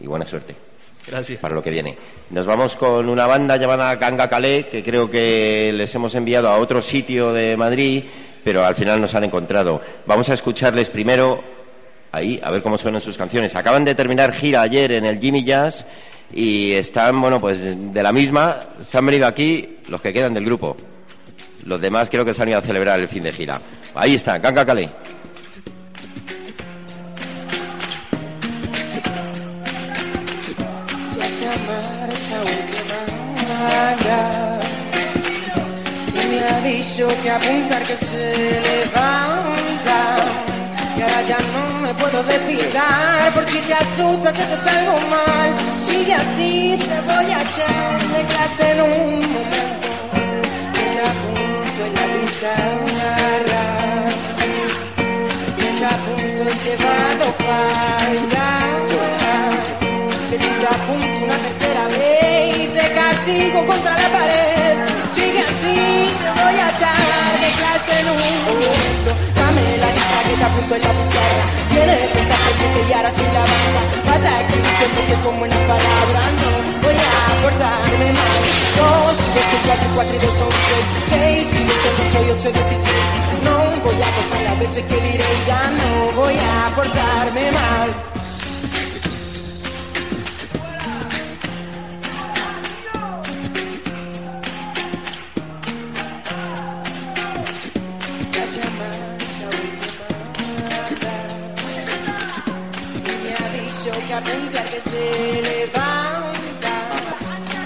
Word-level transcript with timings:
y 0.00 0.06
buena 0.06 0.26
suerte. 0.26 0.54
Gracias. 1.06 1.38
Para 1.40 1.54
lo 1.54 1.62
que 1.62 1.70
viene. 1.70 1.96
Nos 2.30 2.46
vamos 2.46 2.76
con 2.76 3.08
una 3.08 3.26
banda 3.26 3.56
llamada 3.56 3.94
Ganga 3.96 4.28
Calais, 4.28 4.66
que 4.66 4.82
creo 4.82 5.10
que 5.10 5.72
les 5.74 5.94
hemos 5.94 6.14
enviado 6.14 6.48
a 6.48 6.58
otro 6.58 6.80
sitio 6.80 7.32
de 7.32 7.56
Madrid, 7.56 8.04
pero 8.44 8.64
al 8.64 8.74
final 8.74 9.00
nos 9.00 9.14
han 9.14 9.24
encontrado. 9.24 9.80
Vamos 10.06 10.28
a 10.30 10.34
escucharles 10.34 10.90
primero 10.90 11.42
ahí, 12.12 12.40
a 12.42 12.50
ver 12.50 12.62
cómo 12.62 12.78
suenan 12.78 13.00
sus 13.00 13.18
canciones. 13.18 13.54
Acaban 13.54 13.84
de 13.84 13.94
terminar 13.94 14.32
gira 14.32 14.62
ayer 14.62 14.92
en 14.92 15.04
el 15.04 15.20
Jimmy 15.20 15.44
Jazz 15.44 15.84
y 16.32 16.72
están, 16.72 17.20
bueno, 17.20 17.40
pues 17.40 17.58
de 17.92 18.02
la 18.02 18.12
misma, 18.12 18.68
se 18.88 18.96
han 18.96 19.06
venido 19.06 19.26
aquí 19.26 19.78
los 19.88 20.00
que 20.00 20.12
quedan 20.12 20.34
del 20.34 20.44
grupo. 20.44 20.76
Los 21.64 21.80
demás 21.80 22.10
creo 22.10 22.24
que 22.24 22.32
se 22.32 22.42
han 22.42 22.48
ido 22.48 22.58
a 22.58 22.62
celebrar 22.62 22.98
el 22.98 23.08
fin 23.08 23.24
de 23.24 23.32
gira. 23.32 23.60
Ahí 23.94 24.14
está, 24.14 24.38
Ganga 24.38 24.64
Calais. 24.64 24.88
Que 37.08 37.30
apuntar 37.30 37.82
que 37.82 37.96
se 37.96 38.60
levanta 38.60 39.98
y 40.96 41.02
ahora 41.02 41.22
ya 41.22 41.38
no 41.52 41.80
me 41.80 41.92
puedo 41.94 42.22
despistar 42.22 43.32
por 43.34 43.44
si 43.44 43.58
te 43.58 43.74
asustas 43.74 44.38
eso 44.38 44.54
es 44.54 44.66
algo 44.68 45.00
mal. 45.10 45.52
Sigue 45.84 46.14
así 46.14 46.78
te 46.78 47.00
voy 47.00 47.24
a 47.32 47.42
echar 47.42 48.00
de 48.14 48.24
clase 48.24 48.70
en 48.70 48.82
un 48.82 49.32
momento 49.32 49.88
que 50.74 50.84
te 50.94 51.00
apunto 51.12 51.80
en 51.86 51.92
la 51.98 52.06
pizarra 52.20 53.64
que 55.56 55.68
te 55.78 55.84
apunto 55.84 56.42
y 56.44 56.56
se 56.56 56.76
va 56.84 56.94
a 56.94 57.22
que 60.30 60.38
si 60.38 60.50
te 60.60 60.66
apunto 60.66 61.24
una 61.24 61.36
tercera 61.36 61.84
vez 61.88 62.58
y 62.58 62.66
te 62.68 62.94
castigo 62.94 63.66
contra 63.66 63.98
la 63.98 64.01
que 104.20 104.80
se 104.80 105.40
levanta. 105.40 106.72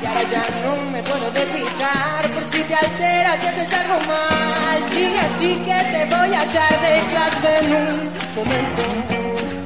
Y 0.01 0.07
ahora 0.07 0.23
ya 0.31 0.47
no 0.62 0.91
me 0.93 1.03
puedo 1.03 1.31
despistar. 1.33 2.31
Por 2.31 2.45
si 2.45 2.62
te 2.62 2.75
alteras 2.75 3.43
y 3.43 3.47
haces 3.49 3.73
algo 3.73 3.99
mal. 4.07 4.83
Sigue 4.91 5.19
así 5.19 5.57
que 5.67 5.79
te 5.91 6.05
voy 6.05 6.34
a 6.34 6.45
echar 6.45 6.81
de 6.81 7.01
clase 7.11 7.59
en 7.59 7.73
un 7.75 8.12
momento. 8.37 8.83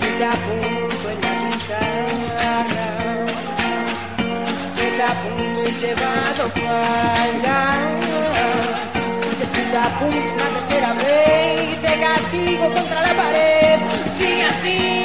Y 0.01 0.19
te 0.19 0.25
apunto 0.25 1.11
en 1.11 1.21
la 1.21 1.33
pizarra. 1.51 2.89
Te 4.97 5.03
apunto 5.03 5.69
y 5.69 5.73
se 5.73 5.95
va 5.95 6.15
a 6.31 6.41
que 9.39 9.47
si 9.47 9.63
te 9.71 9.77
apunto 9.77 10.35
una 10.35 10.49
tercera 10.57 10.93
vez 10.95 11.81
te 11.81 12.01
castigo 12.01 12.73
contra 12.73 13.01
la 13.03 13.15
pared. 13.15 13.79
Sigue 14.19 14.45
así 14.45 15.00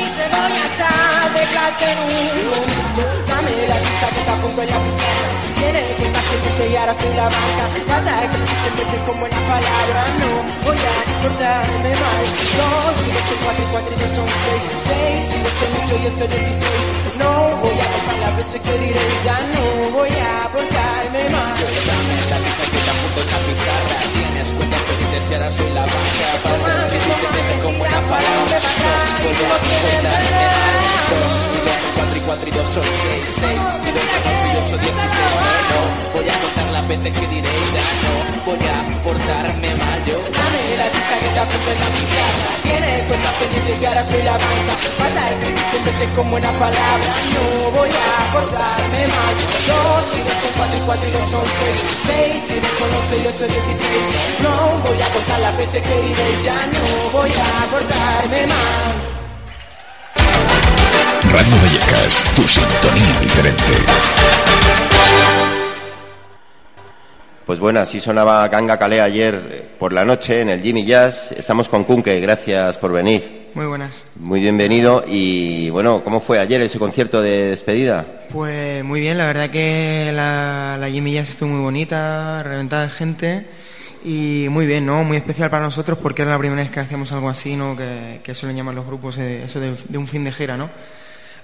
clase 1.56 1.86
en 1.90 2.00
un 2.00 2.46
momento. 2.52 3.02
Dame 3.32 3.52
la 3.72 3.78
lista 3.80 4.08
que 4.14 4.20
está 4.20 4.34
a 4.34 4.42
punto 4.44 4.62
en 4.62 4.70
la 4.70 4.80
pizarra. 4.84 5.30
Tienes 5.56 5.86
que 5.96 6.04
estar 6.04 6.24
pendiente 6.30 6.64
y 6.68 6.76
ahora 6.76 6.94
sin 6.94 7.16
la 7.16 7.28
banca. 7.36 7.66
Vas 7.88 8.08
a 8.12 8.16
que 8.28 8.38
siempre 8.76 9.00
con 9.08 9.16
buenas 9.24 9.44
palabras. 9.54 10.08
No 10.20 10.32
voy 10.68 10.80
a 10.92 10.96
portarme 11.24 11.92
mal. 12.04 12.26
Dos, 12.60 12.96
y 13.08 13.12
dos, 13.16 13.28
cuatro 13.44 13.64
y 13.64 13.70
cuatro 13.72 13.92
y 13.96 14.00
dos 14.04 14.12
son 14.18 14.28
seis. 14.46 14.64
Seis, 14.90 15.24
y 15.32 15.40
dos 15.44 15.56
son 15.60 15.72
ocho 15.80 15.96
y 15.96 16.06
ocho, 16.12 16.26
dieciséis. 16.28 16.88
No 17.22 17.32
voy 17.64 17.78
a 17.80 17.88
contar 17.94 18.18
las 18.26 18.34
veces 18.36 18.60
que 18.62 18.74
diré. 18.84 19.04
Ya 19.24 19.38
no 19.56 19.64
voy 19.96 20.12
a 20.12 20.52
portarme 20.52 21.24
mal. 21.32 22.15
Siempre 46.06 46.16
con 46.16 46.32
buenas 46.32 46.54
palabras. 46.54 47.12
No 47.34 47.72
voy 47.72 47.90
a 47.90 48.34
portarme 48.34 49.08
mal. 49.08 49.36
Dos, 49.68 50.18
y 50.18 50.22
dos 50.22 50.38
son 50.42 50.52
cuatro 50.58 50.78
y 50.78 50.82
cuatro 50.86 51.08
y 51.08 51.12
dos 51.12 51.30
son 51.30 51.44
seis. 51.46 51.84
Seis, 52.06 52.44
y 52.52 52.60
dos 52.60 52.72
son 52.72 52.90
ocho 52.90 53.16
y 53.16 53.28
ocho, 53.28 53.48
dieciséis. 53.48 54.06
No 54.42 54.80
voy 54.84 55.02
a 55.02 55.10
contar 55.14 55.40
las 55.40 55.58
veces 55.58 55.82
que 55.82 56.02
diréis. 56.02 56.44
Ya 56.44 56.56
no 56.56 57.20
voy 57.20 57.32
a 57.32 57.66
portarme 57.72 58.48
mal. 58.48 58.94
Radio 61.32 61.56
Vallecas, 61.62 62.24
tu 62.36 62.48
sintonía 62.48 63.20
diferente. 63.22 63.74
Pues 67.46 67.60
bueno, 67.60 67.80
así 67.80 68.00
sonaba 68.00 68.48
Ganga 68.48 68.80
Calé 68.80 69.02
ayer 69.02 69.36
eh, 69.36 69.70
por 69.78 69.94
la 69.94 70.04
noche 70.04 70.42
en 70.42 70.50
el 70.50 70.62
Jimmy 70.62 70.84
Jazz. 70.84 71.32
Estamos 71.32 71.70
con 71.70 71.84
Kunke, 71.84 72.20
gracias 72.20 72.80
por 72.80 72.92
venir. 72.92 73.35
Muy 73.56 73.68
buenas. 73.68 74.04
Muy 74.20 74.42
bienvenido. 74.42 75.06
Y 75.08 75.70
bueno, 75.70 76.04
¿cómo 76.04 76.20
fue 76.20 76.40
ayer 76.40 76.62
ese 76.62 76.78
concierto 76.78 77.22
de 77.22 77.52
despedida? 77.52 78.06
Pues 78.30 78.84
muy 78.84 79.00
bien, 79.00 79.18
la 79.18 79.28
verdad 79.28 79.50
que 79.50 80.12
la, 80.14 80.76
la 80.78 80.90
Jimmy 80.90 81.14
Jazz 81.14 81.30
estuvo 81.30 81.48
muy 81.48 81.62
bonita, 81.62 82.44
reventada 82.44 82.84
de 82.84 82.90
gente. 82.90 83.46
Y 84.04 84.48
muy 84.50 84.68
bien, 84.68 84.86
¿no? 84.86 85.06
Muy 85.06 85.16
especial 85.16 85.50
para 85.50 85.64
nosotros 85.64 85.98
porque 86.00 86.24
era 86.24 86.32
la 86.32 86.38
primera 86.38 86.62
vez 86.62 86.70
que 86.70 86.82
hacíamos 86.82 87.14
algo 87.14 87.30
así, 87.30 87.56
¿no? 87.56 87.78
Que, 87.78 88.20
que 88.22 88.36
suelen 88.36 88.58
llamar 88.58 88.76
los 88.76 88.86
grupos 88.86 89.18
eh, 89.20 89.46
eso 89.46 89.62
de, 89.62 89.74
de 89.88 89.98
un 89.98 90.10
fin 90.10 90.26
de 90.26 90.34
gira, 90.34 90.58
¿no? 90.58 90.70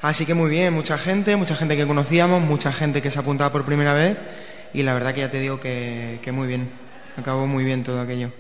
Así 0.02 0.26
que 0.26 0.34
muy 0.34 0.50
bien, 0.50 0.74
mucha 0.74 0.98
gente, 0.98 1.38
mucha 1.38 1.56
gente 1.56 1.78
que 1.78 1.88
conocíamos, 1.88 2.42
mucha 2.42 2.74
gente 2.74 3.02
que 3.02 3.10
se 3.10 3.20
apuntaba 3.20 3.54
por 3.54 3.64
primera 3.64 3.94
vez 3.94 4.18
y 4.74 4.84
la 4.84 4.94
verdad 4.94 5.14
que 5.14 5.22
ya 5.22 5.32
te 5.32 5.40
digo 5.40 5.62
que, 5.62 6.20
que 6.22 6.34
muy 6.34 6.50
bien, 6.50 6.68
acabó 7.18 7.48
muy 7.48 7.64
bien 7.64 7.86
todo 7.86 8.02
aquello. 8.02 8.32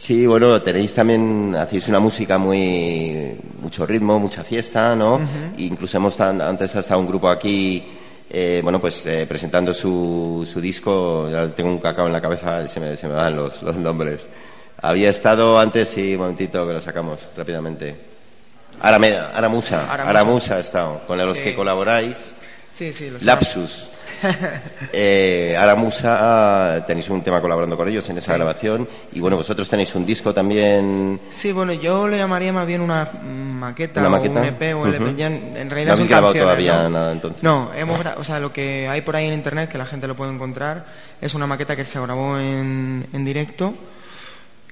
Sí, 0.00 0.26
bueno, 0.26 0.62
tenéis 0.62 0.94
también, 0.94 1.54
hacéis 1.54 1.86
una 1.88 2.00
música 2.00 2.38
muy, 2.38 3.36
mucho 3.60 3.84
ritmo, 3.84 4.18
mucha 4.18 4.42
fiesta, 4.42 4.96
¿no? 4.96 5.20
Incluso 5.58 5.98
hemos 5.98 6.18
antes 6.18 6.74
ha 6.74 6.80
estado 6.80 7.00
un 7.00 7.06
grupo 7.06 7.28
aquí, 7.28 7.84
eh, 8.30 8.60
bueno, 8.62 8.80
pues 8.80 9.04
eh, 9.04 9.26
presentando 9.28 9.74
su, 9.74 10.48
su 10.50 10.58
disco, 10.58 11.28
ya 11.30 11.46
tengo 11.48 11.68
un 11.68 11.80
cacao 11.80 12.06
en 12.06 12.14
la 12.14 12.20
cabeza, 12.22 12.66
se 12.66 12.80
me, 12.80 12.96
se 12.96 13.08
me 13.08 13.12
van 13.14 13.36
los, 13.36 13.60
los 13.62 13.76
nombres. 13.76 14.26
Había 14.80 15.10
estado 15.10 15.60
antes, 15.60 15.90
sí, 15.90 16.14
un 16.14 16.20
momentito 16.22 16.66
que 16.66 16.72
lo 16.72 16.80
sacamos 16.80 17.20
rápidamente. 17.36 17.94
Arameda, 18.80 19.32
Aramusa, 19.34 19.82
Aramusa. 19.92 20.08
Aramusa 20.08 20.54
ha 20.56 20.60
estado, 20.60 21.00
con 21.06 21.18
los 21.18 21.36
Sí. 21.36 21.44
que 21.44 21.54
colaboráis. 21.54 22.32
Sí, 22.72 22.90
sí. 22.94 23.10
Lapsus. 23.20 23.88
Eh, 24.92 25.56
Aramusa, 25.58 26.84
tenéis 26.86 27.08
un 27.10 27.22
tema 27.22 27.40
colaborando 27.40 27.76
con 27.76 27.88
ellos 27.88 28.08
en 28.08 28.18
esa 28.18 28.34
grabación. 28.34 28.88
Y 29.12 29.20
bueno, 29.20 29.36
vosotros 29.36 29.68
tenéis 29.68 29.94
un 29.94 30.04
disco 30.06 30.34
también. 30.34 31.20
Sí, 31.30 31.52
bueno, 31.52 31.72
yo 31.72 32.08
le 32.08 32.18
llamaría 32.18 32.52
más 32.52 32.66
bien 32.66 32.80
una 32.80 33.08
maqueta, 33.22 34.00
¿Una 34.00 34.08
o 34.08 34.12
maqueta? 34.12 34.40
un 34.40 34.46
EP 34.46 34.74
o 34.76 34.86
LP. 34.86 35.14
Ya 35.16 35.26
en 35.28 35.56
en 35.56 35.68
¿No 35.68 35.74
realidad 35.74 35.92
habéis 35.94 35.98
son 35.98 36.08
grabado 36.08 36.34
canciones, 36.34 36.42
todavía 36.66 36.82
¿no? 36.84 36.88
nada 36.90 37.12
entonces? 37.12 37.42
No, 37.42 37.70
hemos 37.76 38.00
o 38.16 38.24
sea, 38.24 38.40
lo 38.40 38.52
que 38.52 38.88
hay 38.88 39.00
por 39.02 39.16
ahí 39.16 39.26
en 39.26 39.34
internet, 39.34 39.70
que 39.70 39.78
la 39.78 39.86
gente 39.86 40.06
lo 40.06 40.16
puede 40.16 40.32
encontrar, 40.32 40.84
es 41.20 41.34
una 41.34 41.46
maqueta 41.46 41.76
que 41.76 41.84
se 41.84 42.00
grabó 42.00 42.38
en, 42.38 43.06
en 43.12 43.24
directo. 43.24 43.74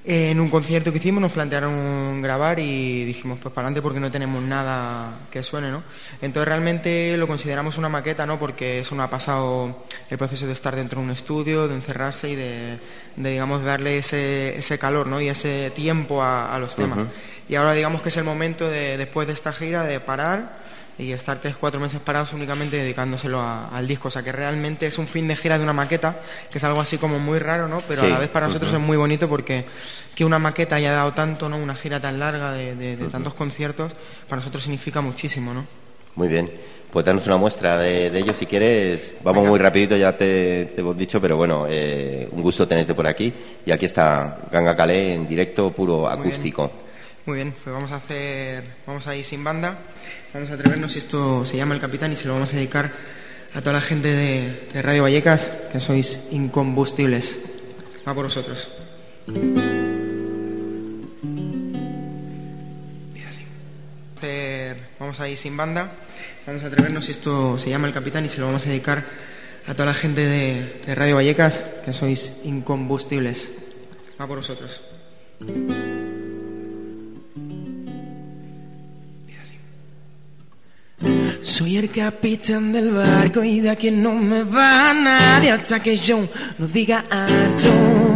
En 0.05 0.39
un 0.39 0.49
concierto 0.49 0.91
que 0.91 0.97
hicimos 0.97 1.21
nos 1.21 1.33
plantearon 1.33 2.21
grabar 2.21 2.59
y 2.59 3.03
dijimos, 3.03 3.37
pues 3.41 3.53
para 3.53 3.67
adelante 3.67 3.81
porque 3.81 3.99
no 3.99 4.09
tenemos 4.09 4.41
nada 4.41 5.27
que 5.29 5.43
suene, 5.43 5.71
¿no? 5.71 5.83
Entonces 6.21 6.47
realmente 6.47 7.17
lo 7.17 7.27
consideramos 7.27 7.77
una 7.77 7.89
maqueta, 7.89 8.25
¿no? 8.25 8.39
Porque 8.39 8.79
eso 8.79 8.95
no 8.95 9.03
ha 9.03 9.09
pasado 9.09 9.85
el 10.09 10.17
proceso 10.17 10.47
de 10.47 10.53
estar 10.53 10.75
dentro 10.75 11.01
de 11.01 11.07
un 11.07 11.11
estudio, 11.11 11.67
de 11.67 11.75
encerrarse 11.75 12.29
y 12.29 12.35
de, 12.35 12.79
de, 13.17 13.29
digamos, 13.29 13.63
darle 13.63 13.97
ese, 13.97 14.57
ese 14.57 14.79
calor, 14.79 15.05
¿no? 15.05 15.19
Y 15.19 15.27
ese 15.27 15.71
tiempo 15.75 16.23
a, 16.23 16.55
a 16.55 16.59
los 16.59 16.77
temas. 16.77 17.05
Y 17.49 17.55
ahora 17.55 17.73
digamos 17.73 18.01
que 18.01 18.07
es 18.07 18.17
el 18.17 18.23
momento 18.23 18.69
de, 18.69 18.95
después 18.95 19.27
de 19.27 19.33
esta 19.33 19.51
gira, 19.51 19.83
de 19.83 19.99
parar 19.99 20.59
y 20.99 21.13
estar 21.13 21.39
tres, 21.39 21.55
cuatro 21.57 21.79
meses 21.79 21.99
parados 22.01 22.33
únicamente 22.33 22.75
dedicándoselo 22.75 23.39
a- 23.39 23.69
al 23.69 23.87
disco. 23.87 24.09
O 24.09 24.11
sea 24.11 24.21
que 24.21 24.31
realmente 24.33 24.85
es 24.85 24.97
un 24.97 25.07
fin 25.07 25.27
de 25.29 25.35
gira 25.37 25.57
de 25.57 25.63
una 25.63 25.71
maqueta, 25.73 26.19
que 26.51 26.57
es 26.57 26.63
algo 26.65 26.81
así 26.81 26.97
como 26.97 27.19
muy 27.19 27.39
raro, 27.39 27.67
¿no? 27.69 27.79
Pero 27.87 28.01
Sí, 28.01 28.07
a 28.07 28.09
la 28.09 28.19
vez 28.19 28.29
para 28.29 28.47
nosotros 28.47 28.73
es 28.73 28.79
muy 28.79 28.97
bonito 28.97 29.29
porque 29.29 29.65
que 30.13 30.25
una 30.25 30.37
maqueta 30.39 30.75
haya 30.75 30.91
dado 30.91 31.13
tanto, 31.13 31.47
¿no? 31.49 31.57
Una 31.57 31.73
gira 31.75 31.99
tan 32.01 32.19
larga 32.19 32.51
de, 32.51 32.75
de- 32.75 32.97
de 32.97 33.07
tantos 33.07 33.33
conciertos, 33.33 33.93
para 34.27 34.37
nosotros 34.41 34.61
significa 34.63 34.99
muchísimo, 35.01 35.53
¿no? 35.53 35.65
Muy 36.15 36.27
bien. 36.27 36.49
Pues 36.91 37.05
danos 37.05 37.27
una 37.27 37.37
muestra 37.37 37.77
de, 37.77 38.09
de 38.09 38.19
ello 38.19 38.33
si 38.33 38.47
quieres. 38.47 39.13
Vamos 39.23 39.47
muy 39.47 39.59
rapidito, 39.59 39.95
ya 39.95 40.17
te, 40.17 40.65
te 40.73 40.81
hemos 40.81 40.97
dicho, 40.97 41.21
pero 41.21 41.37
bueno, 41.37 41.67
eh, 41.69 42.27
un 42.31 42.41
gusto 42.41 42.67
tenerte 42.67 42.95
por 42.95 43.05
aquí. 43.05 43.31
Y 43.65 43.71
aquí 43.71 43.85
está 43.85 44.39
Ganga 44.51 44.75
Calais 44.75 45.15
en 45.15 45.27
directo, 45.27 45.71
puro 45.71 46.09
acústico. 46.09 46.71
Muy 47.25 47.35
bien, 47.35 47.53
pues 47.63 47.71
vamos 47.71 47.91
a 47.91 47.97
hacer, 47.97 48.63
vamos 48.87 49.05
a 49.05 49.15
ir 49.15 49.23
sin 49.23 49.43
banda, 49.43 49.77
vamos 50.33 50.49
a 50.49 50.55
atrevernos 50.55 50.95
y 50.95 50.99
esto 50.99 51.45
se 51.45 51.57
llama 51.57 51.75
El 51.75 51.81
Capitán 51.81 52.11
y 52.11 52.15
se 52.15 52.25
lo 52.25 52.33
vamos 52.33 52.51
a 52.53 52.55
dedicar 52.55 52.91
a 53.53 53.59
toda 53.61 53.73
la 53.73 53.81
gente 53.81 54.07
de, 54.07 54.59
de 54.73 54.81
Radio 54.81 55.03
Vallecas, 55.03 55.51
que 55.71 55.79
sois 55.79 56.27
incombustibles. 56.31 57.37
Va 58.07 58.15
por 58.15 58.25
vosotros. 58.25 58.67
Hacer- 65.19 65.27
Vamos 65.27 65.27
a 65.27 65.29
ir 65.29 65.37
sin 65.37 65.57
banda, 65.57 65.91
vamos 66.47 66.63
a 66.63 66.67
atrevernos 66.67 67.09
esto 67.09 67.57
se 67.57 67.69
llama 67.69 67.87
El 67.87 67.93
Capitán 67.93 68.23
y 68.25 68.29
se 68.29 68.39
lo 68.39 68.45
vamos 68.45 68.65
a 68.65 68.69
dedicar 68.69 69.03
a 69.67 69.73
toda 69.73 69.87
la 69.87 69.93
gente 69.93 70.21
de, 70.21 70.81
de 70.85 70.95
Radio 70.95 71.15
Vallecas, 71.17 71.65
que 71.83 71.91
sois 71.91 72.39
incombustibles. 72.45 73.51
Va 74.19 74.25
por 74.27 74.37
vosotros. 74.39 74.81
Soy 81.41 81.77
el 81.77 81.89
capitán 81.89 82.71
del 82.71 82.91
barco 82.91 83.43
y 83.43 83.59
de 83.61 83.69
aquí 83.69 83.91
no 83.91 84.13
me 84.15 84.43
va 84.43 84.93
nadie 84.93 85.51
hasta 85.51 85.81
que 85.81 85.95
yo 85.97 86.27
no 86.57 86.67
diga 86.67 87.05
alto. 87.09 88.08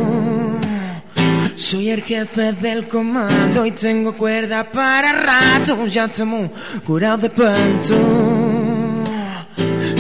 Soy 1.56 1.90
el 1.90 2.02
jefe 2.04 2.54
del 2.54 2.88
comando 2.88 3.66
y 3.66 3.72
tengo 3.72 4.16
cuerda 4.16 4.72
para 4.72 5.12
rato. 5.14 5.86
Ya 5.88 6.06
estamos 6.06 6.50
curados 6.86 7.22
de 7.22 7.30
panto. 7.30 7.96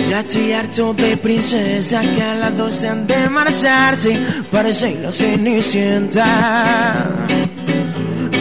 Ya 0.09 0.19
estoy 0.21 0.53
harto 0.53 0.93
de 0.93 1.17
princesa 1.17 2.01
que 2.01 2.21
a 2.21 2.35
las 2.35 2.57
dos 2.57 2.75
se 2.75 2.87
han 2.87 3.05
de 3.07 3.29
marcharse. 3.29 4.19
Parece 4.51 4.99
la 5.01 5.11
cenicienta. 5.11 6.25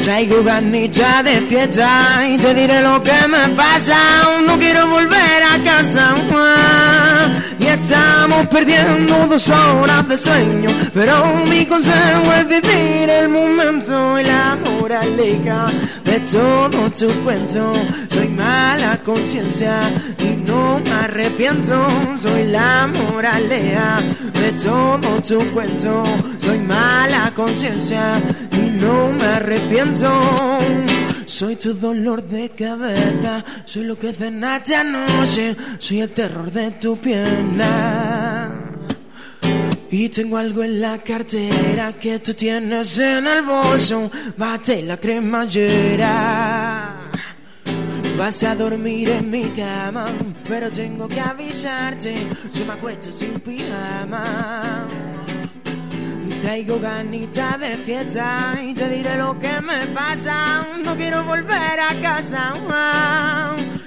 Traigo 0.02 0.42
ganita 0.42 1.22
de 1.22 1.40
fiesta 1.42 2.26
y 2.28 2.36
te 2.36 2.52
diré 2.52 2.82
lo 2.82 3.00
que 3.04 3.28
me 3.28 3.54
pasa. 3.54 3.96
No 4.44 4.58
quiero 4.58 4.88
volver 4.88 5.42
a 5.42 5.62
casa. 5.62 6.14
Y 7.60 7.66
estamos 7.66 8.48
perdiendo 8.48 9.28
dos 9.28 9.48
horas 9.48 10.08
de 10.08 10.16
sueño. 10.16 10.70
Pero 10.92 11.36
mi 11.48 11.64
consejo 11.66 12.32
es 12.36 12.48
vivir 12.48 13.10
el 13.10 13.28
momento 13.28 14.18
y 14.18 14.24
la 14.24 14.58
moraleja 14.64 15.66
de 16.02 16.18
todo 16.20 16.90
tu 16.90 17.08
cuento. 17.22 17.72
Soy 18.08 18.26
mala 18.26 18.98
conciencia 19.04 19.78
y 20.18 20.36
no 20.44 20.80
me 20.80 20.90
arrepiento. 20.90 21.86
Soy 22.16 22.48
la 22.48 22.88
moraleja 22.88 24.00
de 24.32 24.52
todo 24.52 25.22
tu 25.22 25.38
cuento. 25.52 26.02
Soy 26.42 26.58
mala 26.58 27.32
conciencia 27.34 28.20
y 28.50 28.70
no 28.80 29.12
me 29.12 29.24
arrepiento. 29.24 30.10
Soy 31.24 31.54
tu 31.56 31.74
dolor 31.74 32.22
de 32.22 32.50
cabeza, 32.50 33.44
soy 33.64 33.84
lo 33.84 33.96
que 33.96 34.12
cenaste 34.12 34.74
anoche, 34.74 35.56
soy 35.78 36.00
el 36.00 36.10
terror 36.10 36.50
de 36.50 36.72
tu 36.72 36.96
pierna. 36.98 38.50
Y 39.90 40.08
tengo 40.08 40.36
algo 40.36 40.64
en 40.64 40.80
la 40.80 40.98
cartera 40.98 41.92
que 41.92 42.18
tú 42.18 42.34
tienes 42.34 42.98
en 42.98 43.26
el 43.26 43.42
bolso, 43.42 44.10
bate 44.36 44.82
la 44.82 44.96
cremallera. 44.96 46.30
Vas 48.18 48.42
a 48.42 48.56
dormir 48.56 49.10
en 49.10 49.30
mi 49.30 49.44
cama, 49.50 50.06
pero 50.48 50.72
tengo 50.72 51.06
que 51.06 51.20
avisarte, 51.20 52.14
yo 52.52 52.64
me 52.64 52.72
acuesto 52.72 53.12
sin 53.12 53.38
pijama. 53.40 54.88
Traigo 56.42 56.80
ganita 56.80 57.56
de 57.56 57.76
fiesta 57.76 58.60
y 58.60 58.74
te 58.74 58.88
diré 58.88 59.16
lo 59.16 59.38
que 59.38 59.60
me 59.60 59.86
pasa. 59.94 60.66
No 60.84 60.96
quiero 60.96 61.22
volver 61.22 61.78
a 61.78 61.94
casa. 62.02 62.52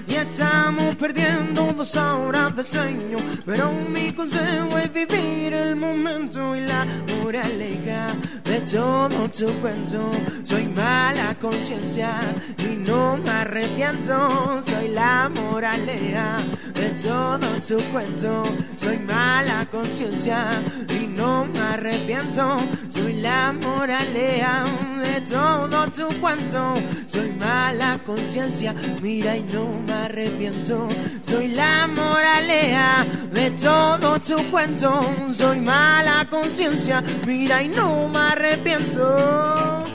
Y 0.07 0.13
estamos 0.13 0.95
perdiendo 0.95 1.73
dos 1.73 1.97
horas 1.97 2.55
de 2.55 2.63
sueño. 2.63 3.17
Pero 3.45 3.73
mi 3.73 4.13
consejo 4.13 4.77
es 4.77 4.93
vivir 4.93 5.51
el 5.51 5.75
momento 5.75 6.55
y 6.55 6.61
la 6.61 6.87
moraleja 7.21 8.07
de 8.45 8.61
todo 8.61 9.29
tu 9.29 9.47
cuento. 9.59 10.11
Soy 10.43 10.63
mala 10.67 11.35
conciencia 11.37 12.21
y 12.57 12.77
no 12.77 13.17
me 13.17 13.31
arrepiento. 13.31 14.61
Soy 14.61 14.87
la 14.93 15.29
moraleja 15.29 16.37
de 16.73 16.89
todo 16.91 17.47
tu 17.67 17.83
cuento. 17.91 18.43
Soy 18.77 18.97
mala 18.99 19.67
conciencia 19.69 20.45
y 20.89 21.04
no 21.15 21.45
me 21.45 21.59
arrepiento. 21.59 22.57
Soy 22.89 23.13
la 23.13 23.53
moraleja 23.53 24.65
de 25.01 25.21
todo 25.21 25.89
tu 25.89 26.07
cuento. 26.19 26.73
Soy 27.07 27.31
mala 27.31 27.99
conciencia, 28.05 28.73
mira 29.01 29.37
y 29.37 29.43
no 29.43 29.79
me 29.85 29.93
arrepiento. 29.93 30.87
Soy 31.21 31.49
la 31.49 31.87
moraleja 31.87 33.05
de 33.31 33.51
todo 33.51 34.19
tu 34.19 34.37
cuento. 34.51 35.01
Soy 35.31 35.59
mala 35.59 36.27
conciencia, 36.29 37.03
mira 37.25 37.63
y 37.63 37.69
no 37.69 38.07
me 38.09 38.19
arrepiento. 38.19 39.85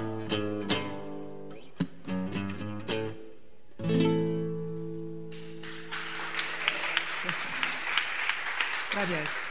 Gracias. 8.92 9.49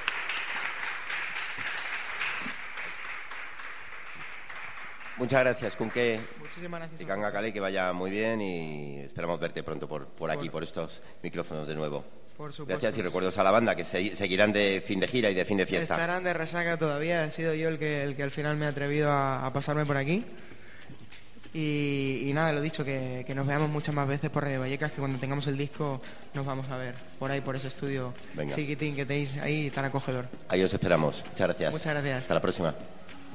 Muchas 5.20 5.42
gracias, 5.42 5.76
Kunke. 5.76 6.20
Muchísimas 6.40 6.80
gracias. 6.80 7.02
Y 7.02 7.06
Calais, 7.06 7.54
que 7.54 7.60
vaya 7.60 7.94
muy 7.94 8.10
bien 8.10 8.42
y 8.42 9.00
esperamos 9.02 9.40
verte 9.40 9.62
pronto 9.64 9.88
por, 9.88 10.08
por 10.08 10.32
aquí, 10.32 10.50
por 10.50 10.64
estos 10.64 11.02
micrófonos 11.22 11.68
de 11.68 11.76
nuevo. 11.76 12.04
Por 12.38 12.54
supuesto. 12.54 12.80
Gracias 12.82 12.98
y 12.98 13.02
recuerdos 13.02 13.38
a 13.38 13.44
la 13.44 13.52
banda 13.52 13.76
que 13.76 13.84
se- 13.84 14.16
seguirán 14.16 14.54
de 14.54 14.82
fin 14.86 15.00
de 15.02 15.08
gira 15.10 15.30
y 15.30 15.34
de 15.34 15.44
fin 15.44 15.58
de 15.58 15.66
fiesta. 15.66 15.96
Estarán 15.96 16.24
de 16.24 16.34
resaca 16.34 16.78
todavía. 16.78 17.26
He 17.26 17.32
sido 17.32 17.54
yo 17.54 17.68
el 17.68 17.78
que, 17.78 18.02
el 18.04 18.16
que 18.16 18.24
al 18.24 18.32
final 18.32 18.56
me 18.56 18.66
he 18.66 18.70
atrevido 18.70 19.12
a, 19.12 19.46
a 19.46 19.52
pasarme 19.54 19.86
por 19.86 19.98
aquí. 19.98 20.24
Y, 21.54 22.26
y 22.28 22.34
nada, 22.34 22.54
lo 22.54 22.62
dicho, 22.62 22.86
que, 22.86 23.24
que 23.26 23.34
nos 23.36 23.46
veamos 23.48 23.70
muchas 23.70 23.94
más 23.96 24.08
veces 24.08 24.30
por 24.30 24.44
Radio 24.44 24.60
Vallecas, 24.62 24.92
que 24.92 25.00
cuando 25.00 25.18
tengamos 25.18 25.48
el 25.48 25.58
disco 25.58 26.00
nos 26.34 26.46
vamos 26.46 26.70
a 26.70 26.78
ver 26.78 26.94
por 27.18 27.32
ahí, 27.32 27.42
por 27.42 27.56
ese 27.56 27.68
estudio 27.68 28.14
Venga. 28.36 28.56
chiquitín 28.56 28.96
que 28.96 29.06
tenéis 29.06 29.36
ahí 29.38 29.70
tan 29.72 29.84
acogedor. 29.86 30.28
Ahí 30.48 30.64
os 30.64 30.72
esperamos. 30.74 31.24
Muchas 31.26 31.48
gracias. 31.48 31.72
Muchas 31.74 31.94
gracias. 31.94 32.20
Hasta 32.20 32.34
la 32.36 32.42
próxima. 32.42 32.76